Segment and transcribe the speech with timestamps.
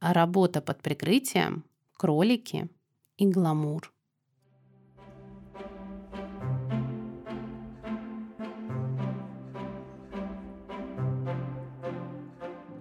[0.00, 1.62] Работа под прикрытием,
[1.98, 2.70] кролики
[3.18, 3.92] и гламур.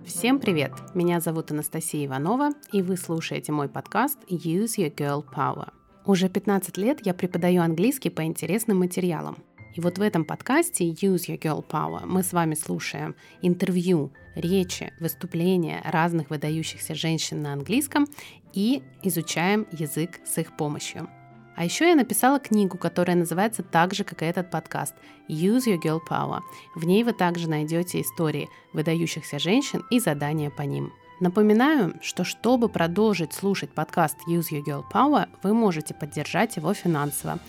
[0.05, 0.71] Всем привет!
[0.95, 5.73] Меня зовут Анастасия Иванова, и вы слушаете мой подкаст Use Your Girl Power.
[6.05, 9.43] Уже 15 лет я преподаю английский по интересным материалам.
[9.79, 14.91] И вот в этом подкасте Use Your Girl Power мы с вами слушаем интервью, речи,
[14.99, 18.05] выступления разных выдающихся женщин на английском
[18.51, 21.09] и изучаем язык с их помощью.
[21.55, 24.95] А еще я написала книгу, которая называется так же, как и этот подкаст
[25.29, 26.41] «Use Your Girl Power».
[26.75, 30.91] В ней вы также найдете истории выдающихся женщин и задания по ним.
[31.21, 37.39] Напоминаю, что чтобы продолжить слушать подкаст Use Your Girl Power, вы можете поддержать его финансово.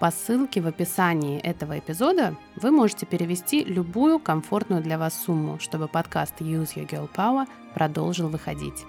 [0.00, 5.88] По ссылке в описании этого эпизода вы можете перевести любую комфортную для вас сумму, чтобы
[5.88, 8.86] подкаст Use Your Girl Power продолжил выходить.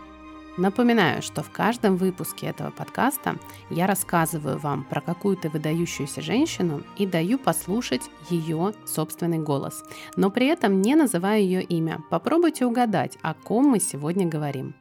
[0.57, 3.35] Напоминаю, что в каждом выпуске этого подкаста
[3.69, 9.83] я рассказываю вам про какую-то выдающуюся женщину и даю послушать ее собственный голос,
[10.15, 11.99] но при этом не называю ее имя.
[12.09, 14.75] Попробуйте угадать, о ком мы сегодня говорим.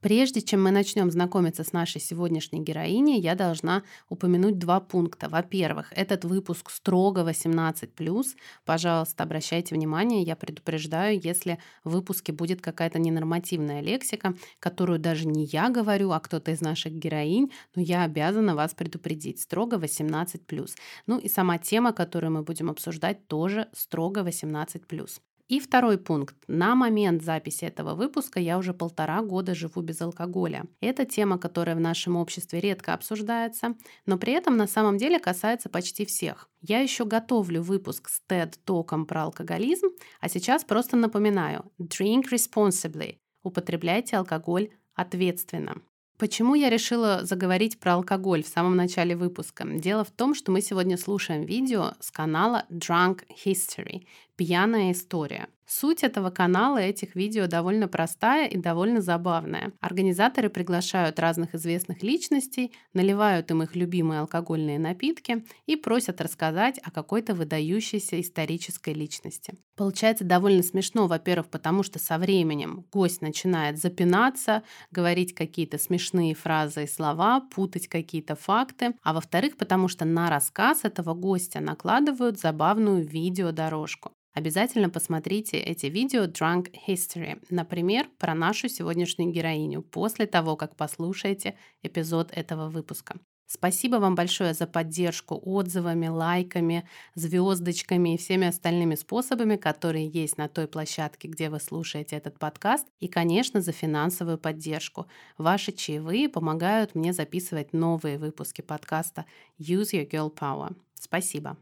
[0.00, 5.28] Прежде чем мы начнем знакомиться с нашей сегодняшней героиней, я должна упомянуть два пункта.
[5.28, 8.24] Во-первых, этот выпуск строго 18+.
[8.64, 15.44] Пожалуйста, обращайте внимание, я предупреждаю, если в выпуске будет какая-то ненормативная лексика, которую даже не
[15.46, 19.40] я говорю, а кто-то из наших героинь, но я обязана вас предупредить.
[19.40, 20.70] Строго 18+.
[21.06, 25.20] Ну и сама тема, которую мы будем обсуждать, тоже строго 18+.
[25.48, 26.34] И второй пункт.
[26.48, 30.64] На момент записи этого выпуска я уже полтора года живу без алкоголя.
[30.80, 35.68] Это тема, которая в нашем обществе редко обсуждается, но при этом на самом деле касается
[35.68, 36.48] почти всех.
[36.62, 39.86] Я еще готовлю выпуск с TED-током про алкоголизм,
[40.20, 41.70] а сейчас просто напоминаю.
[41.80, 43.18] Drink responsibly.
[43.44, 45.80] Употребляйте алкоголь ответственно.
[46.18, 49.66] Почему я решила заговорить про алкоголь в самом начале выпуска?
[49.66, 55.48] Дело в том, что мы сегодня слушаем видео с канала Drunk History «Пьяная история».
[55.68, 59.72] Суть этого канала и этих видео довольно простая и довольно забавная.
[59.80, 66.92] Организаторы приглашают разных известных личностей, наливают им их любимые алкогольные напитки и просят рассказать о
[66.92, 69.54] какой-то выдающейся исторической личности.
[69.74, 76.84] Получается довольно смешно, во-первых, потому что со временем гость начинает запинаться, говорить какие-то смешные фразы
[76.84, 83.04] и слова, путать какие-то факты, а во-вторых, потому что на рассказ этого гостя накладывают забавную
[83.04, 84.12] видеодорожку.
[84.36, 91.56] Обязательно посмотрите эти видео Drunk History, например, про нашу сегодняшнюю героиню, после того, как послушаете
[91.82, 93.18] эпизод этого выпуска.
[93.46, 100.48] Спасибо вам большое за поддержку отзывами, лайками, звездочками и всеми остальными способами, которые есть на
[100.48, 102.86] той площадке, где вы слушаете этот подкаст.
[103.00, 105.06] И, конечно, за финансовую поддержку.
[105.38, 109.24] Ваши чаевые помогают мне записывать новые выпуски подкаста
[109.58, 110.76] Use Your Girl Power.
[110.94, 111.56] Спасибо.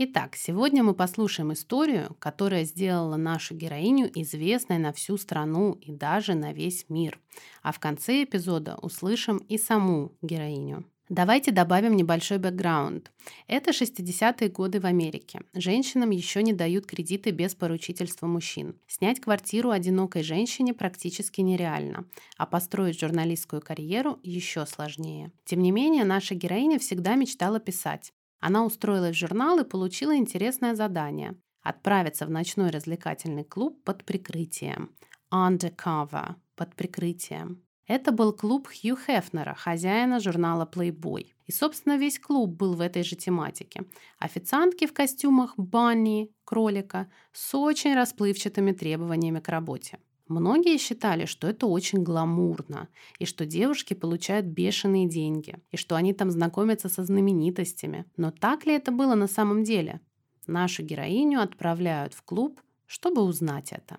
[0.00, 6.34] Итак, сегодня мы послушаем историю, которая сделала нашу героиню известной на всю страну и даже
[6.34, 7.18] на весь мир.
[7.64, 10.84] А в конце эпизода услышим и саму героиню.
[11.08, 13.10] Давайте добавим небольшой бэкграунд.
[13.48, 15.40] Это 60-е годы в Америке.
[15.52, 18.76] Женщинам еще не дают кредиты без поручительства мужчин.
[18.86, 22.04] Снять квартиру одинокой женщине практически нереально,
[22.36, 25.32] а построить журналистскую карьеру еще сложнее.
[25.44, 28.12] Тем не менее, наша героиня всегда мечтала писать.
[28.40, 34.94] Она устроилась в журнал и получила интересное задание– отправиться в ночной развлекательный клуб под прикрытием.
[35.32, 37.62] Undercover– под прикрытием.
[37.88, 41.28] Это был клуб Хью Хефнера, хозяина журнала Playboy.
[41.46, 43.84] И, собственно, весь клуб был в этой же тематике.
[44.18, 49.98] Официантки в костюмах Банни, кролика, с очень расплывчатыми требованиями к работе.
[50.28, 56.12] Многие считали, что это очень гламурно, и что девушки получают бешеные деньги, и что они
[56.12, 58.04] там знакомятся со знаменитостями.
[58.16, 60.00] Но так ли это было на самом деле?
[60.46, 63.98] Нашу героиню отправляют в клуб, чтобы узнать это.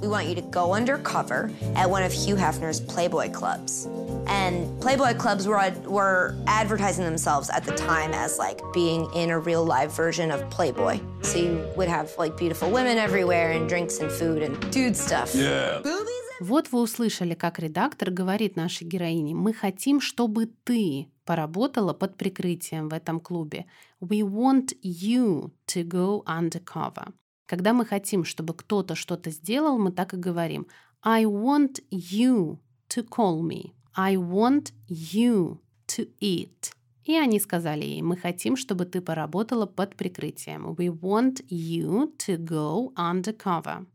[0.00, 3.86] We want you to go undercover at one of Hugh Hefner's Playboy clubs.
[4.26, 9.38] And Playboy clubs were, were advertising themselves at the time as like being in a
[9.38, 11.00] real live version of Playboy.
[11.22, 15.34] So you would have like beautiful women everywhere and drinks and food and dude stuff.
[15.34, 15.82] Yeah.
[16.40, 22.90] Вот вы услышали, как редактор говорит нашей героине, мы хотим, чтобы ты поработала под прикрытием
[22.90, 23.64] в этом клубе.
[24.00, 27.14] We want you to go undercover.
[27.51, 30.67] Когда мы хотим, чтобы кто-то что-то сделал, мы так и говорим.
[31.03, 33.73] I want you to call me.
[33.93, 36.71] I want you to eat.
[37.03, 40.75] И они сказали ей, мы хотим, чтобы ты поработала под прикрытием.
[40.77, 43.85] We want you to go undercover.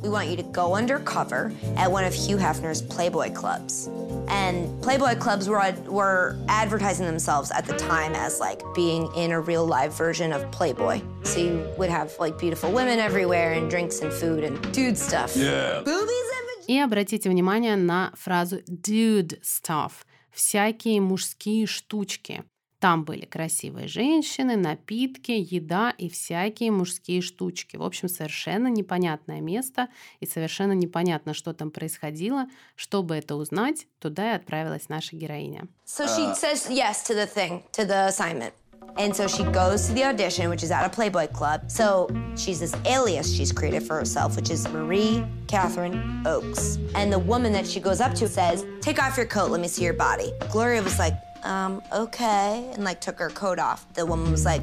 [0.00, 3.88] We want you to go undercover at one of Hugh Hefner's Playboy clubs.
[4.28, 9.40] And Playboy clubs were, were advertising themselves at the time as like being in a
[9.40, 11.02] real live version of Playboy.
[11.24, 15.36] So you would have like beautiful women everywhere and drinks and food and dude stuff.
[15.36, 15.82] Yeah.
[15.82, 20.04] Boobies and И обратите внимание на фразу dude stuff–
[20.38, 22.44] всякие мужские штучки.
[22.78, 27.76] Там были красивые женщины, напитки, еда и всякие мужские штучки.
[27.76, 29.88] В общем, совершенно непонятное место
[30.20, 32.46] и совершенно непонятно, что там происходило.
[32.76, 35.66] Чтобы это узнать, туда и отправилась наша героиня.
[35.84, 38.52] So she says yes to the thing, to the assignment.
[38.97, 41.71] And so she goes to the audition, which is at a Playboy club.
[41.71, 46.77] So she's this alias she's created for herself, which is Marie Catherine Oakes.
[46.93, 49.67] And the woman that she goes up to says, Take off your coat, let me
[49.67, 50.31] see your body.
[50.51, 52.69] Gloria was like, Um, okay.
[52.73, 53.91] And like took her coat off.
[53.95, 54.61] The woman was like,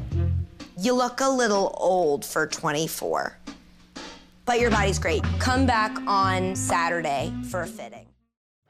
[0.77, 3.37] You look a little old for 24.
[4.45, 5.23] But your body's great.
[5.39, 8.07] Come back on Saturday for a fitting.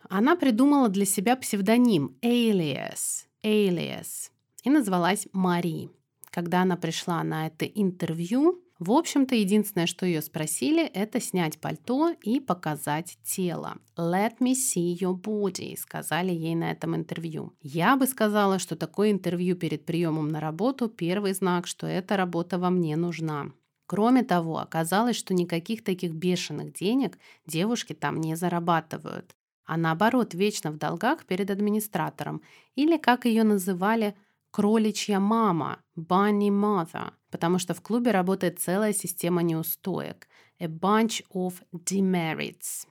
[0.09, 4.31] Она придумала для себя псевдоним Alias, Alias
[4.66, 5.90] И назвалась Мари.
[6.30, 12.10] Когда она пришла на это интервью, в общем-то, единственное, что ее спросили, это снять пальто
[12.20, 13.76] и показать тело.
[13.96, 17.52] Let me see your body, сказали ей на этом интервью.
[17.62, 22.58] Я бы сказала, что такое интервью перед приемом на работу– первый знак, что эта работа
[22.58, 23.52] вам не нужна.
[23.86, 30.72] Кроме того, оказалось, что никаких таких бешеных денег девушки там не зарабатывают, а наоборот вечно
[30.72, 32.42] в долгах перед администратором,
[32.74, 34.16] или, как ее называли,
[34.55, 40.27] кроличья мама, bunny mother, потому что в клубе работает целая система неустоек,
[40.59, 42.85] a bunch of demerits.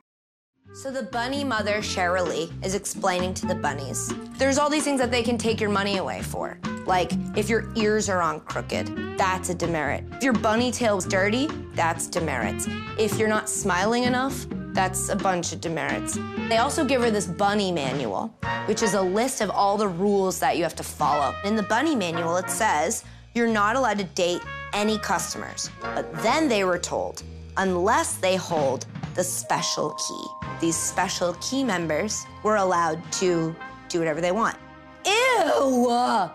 [0.72, 4.12] So the bunny mother, Cheryl is explaining to the bunnies.
[4.38, 6.60] There's all these things that they can take your money away for.
[6.86, 10.04] Like if your ears are on crooked, that's a demerit.
[10.12, 12.68] If your bunny tail's dirty, that's demerits.
[12.98, 16.18] If you're not smiling enough, that's a bunch of demerits.
[16.48, 18.34] They also give her this bunny manual,
[18.66, 21.34] which is a list of all the rules that you have to follow.
[21.44, 23.04] In the bunny manual, it says
[23.34, 24.42] you're not allowed to date
[24.72, 25.70] any customers.
[25.94, 27.22] But then they were told,
[27.56, 30.24] unless they hold the special key.
[30.60, 33.54] These special key members were allowed to
[33.88, 34.56] do whatever they want.
[35.04, 36.30] Ew!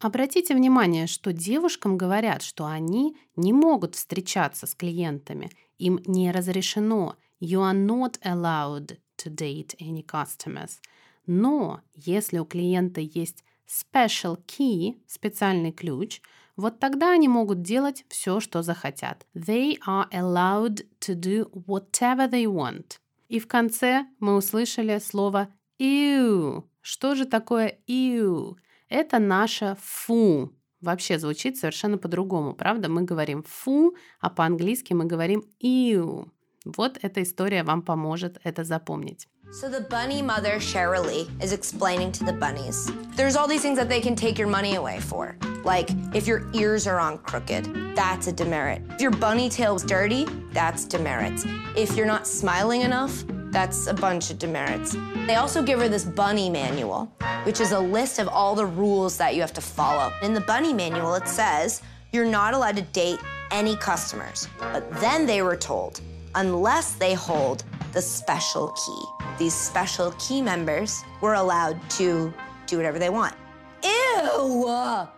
[0.00, 5.50] Обратите внимание, что девушкам говорят, что они не могут встречаться с клиентами.
[5.78, 7.16] Им не разрешено.
[7.43, 10.79] You are not allowed to date any customers.
[11.27, 16.21] Но если у клиента есть special key, специальный ключ,
[16.55, 19.27] вот тогда они могут делать все, что захотят.
[19.35, 22.99] They are allowed to do whatever they want.
[23.27, 25.49] И в конце мы услышали слово
[25.79, 26.63] ew.
[26.79, 28.55] Что же такое ew?
[28.87, 30.53] Это наше фу.
[30.79, 32.87] Вообще звучит совершенно по-другому, правда?
[32.87, 36.29] Мы говорим фу, а по-английски мы говорим ew.
[36.64, 39.26] Вот эта история вам поможет это запомнить.
[39.50, 42.90] So the bunny mother, Cheryl is explaining to the bunnies.
[43.16, 45.36] There's all these things that they can take your money away for.
[45.64, 48.82] Like if your ears are on crooked, that's a demerit.
[48.90, 51.46] If your bunny tail's dirty, that's demerits.
[51.74, 54.94] If you're not smiling enough, that's a bunch of demerits.
[55.26, 57.10] They also give her this bunny manual,
[57.44, 60.12] which is a list of all the rules that you have to follow.
[60.22, 61.80] In the bunny manual, it says
[62.12, 63.20] you're not allowed to date
[63.50, 64.46] any customers.
[64.58, 66.02] But then they were told,
[66.34, 69.02] unless they hold the special key.
[69.38, 72.32] These special key members were allowed to
[72.66, 73.34] do whatever they want.
[73.82, 75.08] Ew!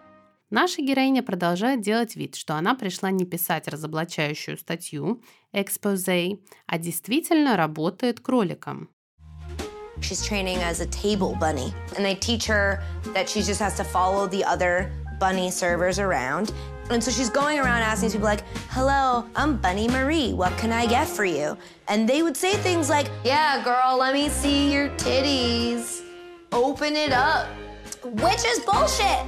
[0.50, 5.22] Наша героиня продолжает делать вид, что она пришла не писать разоблачающую статью,
[5.52, 8.88] экспозе, а действительно работает кроликом.
[10.00, 12.82] She's training as a table bunny, and they teach her
[13.14, 16.52] that she just has to follow the other bunny servers around.
[16.89, 20.33] and so she's going around asking people like, "Hello, I'm Bunny Marie.
[20.33, 24.13] What can I get for you?" And they would say things like, "Yeah, girl, let
[24.13, 26.01] me see your titties.
[26.51, 27.47] Open it up."
[28.03, 29.25] Which is bullshit.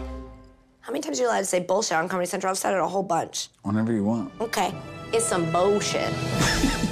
[0.82, 2.52] How many times are you allowed to say bullshit on Comedy Central?
[2.52, 3.50] I've said it a whole bunch.
[3.64, 4.32] Whenever you want.
[4.40, 4.74] Okay,
[5.12, 6.14] it's some bullshit.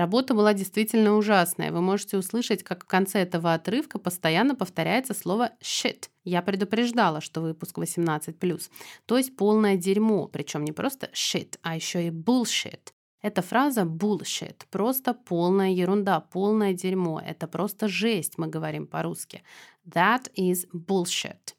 [0.00, 1.70] Работа была действительно ужасная.
[1.70, 6.08] Вы можете услышать, как в конце этого отрывка постоянно повторяется слово shit.
[6.24, 8.70] Я предупреждала, что выпуск 18+.
[9.04, 10.26] То есть полное дерьмо.
[10.28, 12.80] Причем не просто shit, а еще и bullshit.
[13.20, 17.20] Эта фраза bullshit, просто полная ерунда, полное дерьмо.
[17.20, 19.42] Это просто жесть, мы говорим по-русски.
[19.86, 21.54] That is bullshit.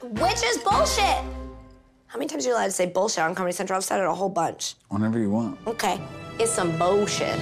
[0.00, 1.41] Which is bullshit.
[2.12, 3.78] How many times are you allowed to say bullshit on Comedy Central?
[3.78, 4.74] I've said it a whole bunch.
[4.90, 5.58] Whenever you want.
[5.66, 5.98] Okay,
[6.38, 7.38] it's some bullshit.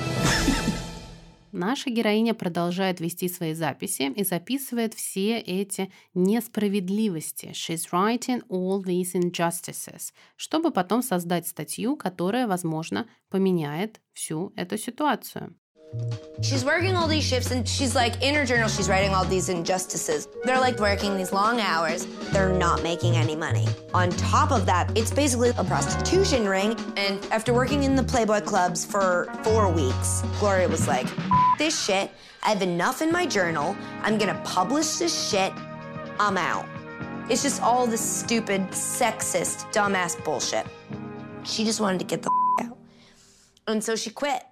[1.50, 7.46] наша героиня продолжает вести свои записи и записывает все эти несправедливости.
[7.46, 15.56] She's writing all these injustices, чтобы потом создать статью, которая, возможно, поменяет всю эту ситуацию.
[16.42, 19.48] She's working all these shifts and she's like, in her journal, she's writing all these
[19.48, 20.28] injustices.
[20.44, 22.06] They're like working these long hours.
[22.32, 23.66] They're not making any money.
[23.92, 26.76] On top of that, it's basically a prostitution ring.
[26.96, 31.06] And after working in the Playboy clubs for four weeks, Gloria was like,
[31.58, 32.10] this shit.
[32.42, 33.76] I have enough in my journal.
[34.02, 35.52] I'm gonna publish this shit.
[36.18, 36.64] I'm out.
[37.28, 40.66] It's just all this stupid, sexist, dumbass bullshit.
[41.44, 42.30] She just wanted to get the
[42.62, 42.78] out.
[43.66, 44.42] And so she quit.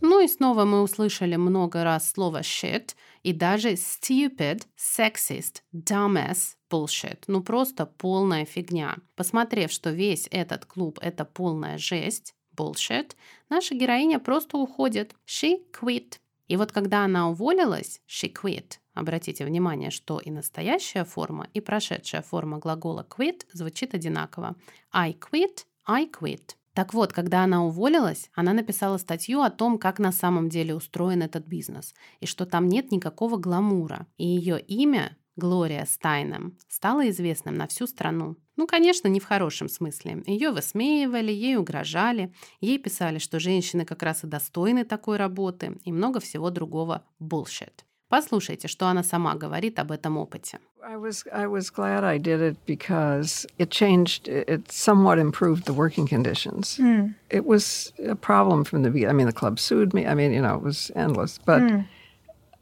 [0.00, 7.24] Ну и снова мы услышали много раз слово shit и даже stupid, sexist, dumbass, bullshit.
[7.26, 8.96] Ну просто полная фигня.
[9.16, 13.12] Посмотрев, что весь этот клуб— это полная жесть, bullshit,
[13.48, 15.14] наша героиня просто уходит.
[15.26, 16.18] She quit.
[16.46, 22.22] И вот когда она уволилась, she quit, обратите внимание, что и настоящая форма, и прошедшая
[22.22, 24.56] форма глагола quit звучит одинаково.
[24.92, 26.57] I quit, I quit.
[26.78, 31.22] Так вот, когда она уволилась, она написала статью о том, как на самом деле устроен
[31.24, 34.06] этот бизнес, и что там нет никакого гламура.
[34.16, 38.36] И ее имя, Глория Стайном, стало известным на всю страну.
[38.54, 40.22] Ну, конечно, не в хорошем смысле.
[40.24, 45.90] Ее высмеивали, ей угрожали, ей писали, что женщины как раз и достойны такой работы, и
[45.90, 47.87] много всего другого bullshit.
[48.09, 50.59] Послушайте, что она сама говорит об этом опыте.
[50.85, 54.27] I was I was glad I did it because it changed.
[54.27, 56.77] It somewhat improved the working conditions.
[56.77, 57.15] Mm.
[57.31, 59.09] It was a problem from the beginning.
[59.09, 60.05] I mean, the club sued me.
[60.05, 61.87] I mean, you know, it was endless, but mm.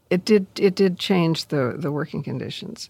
[0.08, 2.88] it did it did change the the working conditions.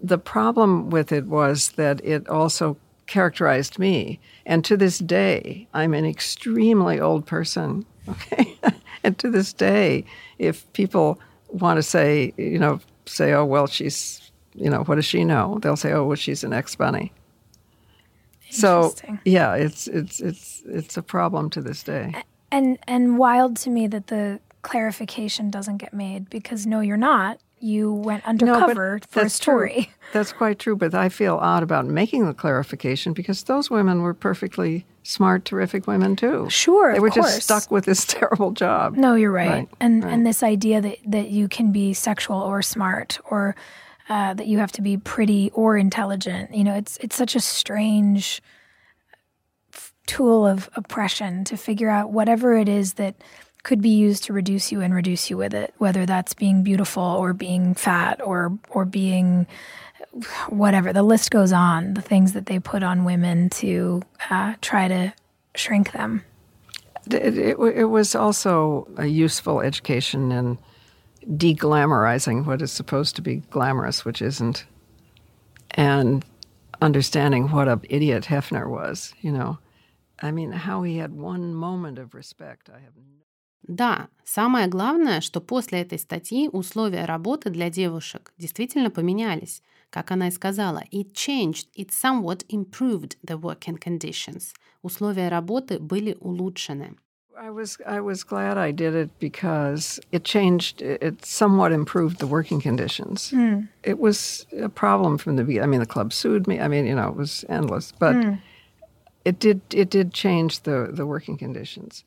[0.00, 2.76] The problem with it was that it also
[3.06, 7.86] characterized me, and to this day, I'm an extremely old person.
[8.08, 8.56] Okay,
[9.02, 10.04] and to this day,
[10.38, 11.18] if people
[11.49, 15.59] want to say, you know, say, oh, well, she's, you know, what does she know?
[15.61, 17.11] They'll say, oh, well, she's an ex bunny.
[18.49, 22.15] So yeah, it's it's it's it's a problem to this day.
[22.51, 27.39] And and wild to me that the clarification doesn't get made because no, you're not.
[27.59, 29.73] You went undercover no, for a story.
[29.73, 29.93] True.
[30.13, 34.13] That's quite true, but I feel odd about making the clarification because those women were
[34.13, 36.49] perfectly smart, terrific women too.
[36.49, 38.95] Sure, they were just stuck with this terrible job.
[38.95, 39.69] No, you're right, right.
[39.79, 40.13] and right.
[40.13, 43.55] and this idea that that you can be sexual or smart or
[44.09, 46.53] uh, that you have to be pretty or intelligent.
[46.55, 48.41] You know, it's it's such a strange
[50.05, 53.15] tool of oppression to figure out whatever it is that
[53.63, 57.03] could be used to reduce you and reduce you with it, whether that's being beautiful
[57.03, 59.47] or being fat or or being
[60.49, 60.93] whatever.
[60.93, 61.93] The list goes on.
[61.93, 65.13] The things that they put on women to uh, try to
[65.55, 66.23] shrink them.
[67.09, 70.57] It, it, it, was also a useful education in
[71.25, 74.65] deglamorizing what is supposed to be glamorous, which isn't,
[75.71, 76.25] and
[76.81, 79.13] understanding what an idiot Hefner was.
[79.21, 79.57] You know,
[80.21, 82.69] I mean, how he had one moment of respect.
[82.69, 82.93] I have.
[83.63, 89.61] Да, самое главное, что после этой статьи условия работы для девушек действительно поменялись.
[89.89, 94.53] Как она и сказала, it changed, it somewhat improved the working conditions.
[94.81, 96.97] Условия работы были улучшены.
[97.39, 100.81] I was I was glad I did it because it changed.
[100.81, 103.31] It somewhat improved the working conditions.
[103.31, 103.67] Mm.
[103.83, 105.63] It was a problem from the beginning.
[105.63, 106.59] I mean, the club sued me.
[106.59, 108.39] I mean, you know, it was endless, but mm.
[109.23, 112.03] it did it did change the the working conditions.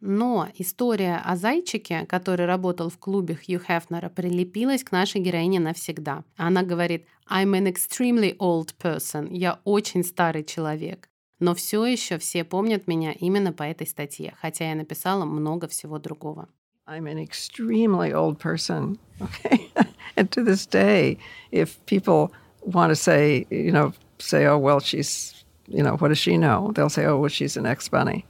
[0.00, 6.22] Но история о зайчике, который работал в клубе Хью Хефнера, прилепилась к нашей героине навсегда.
[6.36, 9.28] Она говорит «I'm an extremely old person».
[9.30, 11.08] «Я очень старый человек».
[11.40, 15.98] Но все еще все помнят меня именно по этой статье, хотя я написала много всего
[15.98, 16.48] другого.
[16.86, 18.98] I'm an extremely old person.
[19.20, 19.68] Okay.
[20.16, 21.18] and to this day,
[21.50, 26.18] if people want to say, you know, say, oh, well, she's, you know, what does
[26.18, 26.70] she know?
[26.72, 28.24] They'll say, oh, well, she's an ex bunny.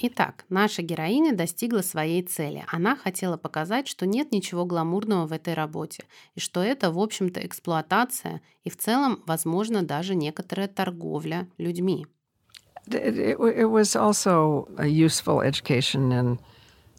[0.00, 2.64] Итак, наша героиня достигла своей цели.
[2.70, 6.04] Она хотела показать, что нет ничего гламурного в этой работе,
[6.36, 12.06] и что это, в общем-то, эксплуатация и в целом, возможно, даже некоторая торговля людьми.
[12.86, 16.38] It, was also a useful education in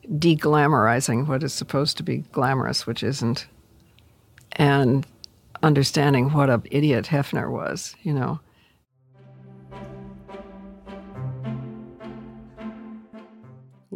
[0.07, 3.47] deglamorizing what is supposed to be glamorous, which isn't,
[4.51, 5.07] and
[5.63, 8.39] understanding what an idiot Hefner was, you know.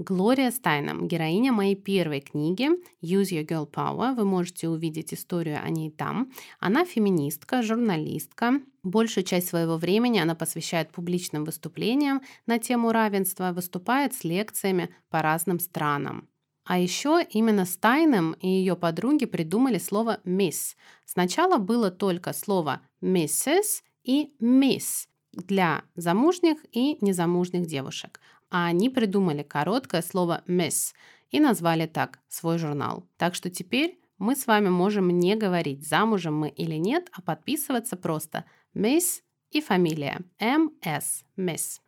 [0.05, 2.69] Глория Стайном, героиня моей первой книги
[3.01, 4.13] «Use Your Girl Power».
[4.13, 6.29] Вы можете увидеть историю о ней там.
[6.60, 8.60] Она феминистка, журналистка.
[8.83, 15.22] Большую часть своего времени она посвящает публичным выступлениям на тему равенства, выступает с лекциями по
[15.22, 16.27] разным странам.
[16.65, 20.75] А еще именно Стайнем и ее подруги придумали слово «miss».
[21.05, 28.19] Сначала было только слово «mrs» и «miss» для замужних и незамужних девушек.
[28.53, 30.93] А они придумали короткое слово «miss»
[31.31, 33.10] и назвали так свой журнал.
[33.17, 37.98] Так что теперь мы с вами можем не говорить, замужем мы или нет, а подписываться
[37.98, 38.45] просто
[38.75, 41.83] «miss» и фамилия «ms»– «miss».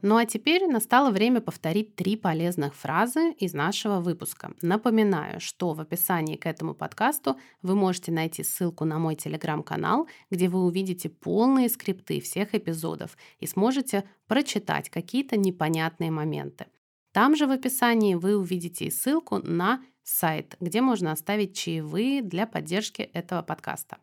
[0.00, 4.52] Ну а теперь настало время повторить три полезных фразы из нашего выпуска.
[4.62, 10.48] Напоминаю, что в описании к этому подкасту вы можете найти ссылку на мой телеграм-канал, где
[10.48, 16.66] вы увидите полные скрипты всех эпизодов и сможете прочитать какие-то непонятные моменты.
[17.12, 22.46] Там же в описании вы увидите и ссылку на сайт, где можно оставить чаевые для
[22.46, 23.98] поддержки этого подкаста.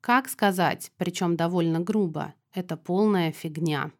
[0.00, 3.92] Как сказать, причем довольно грубо, это полная фигня.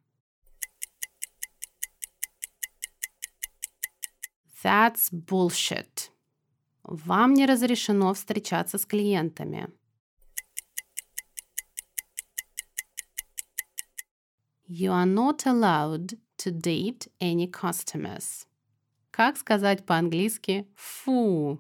[4.63, 6.11] That's bullshit.
[6.83, 9.69] Вам не разрешено встречаться с клиентами.
[14.69, 18.47] You are not allowed to date any customers.
[19.11, 21.59] Как сказать по-английски «фу»?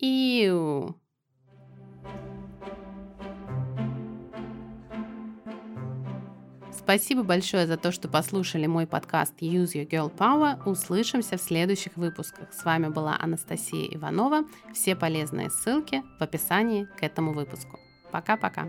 [0.00, 0.61] Ew.
[6.84, 10.68] Спасибо большое за то, что послушали мой подкаст Use Your Girl Power.
[10.68, 12.52] Услышимся в следующих выпусках.
[12.52, 14.44] С вами была Анастасия Иванова.
[14.74, 17.78] Все полезные ссылки в описании к этому выпуску.
[18.10, 18.68] Пока-пока.